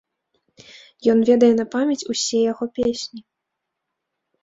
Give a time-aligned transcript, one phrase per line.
[1.13, 3.19] Ён ведае на памяць усе яго песні.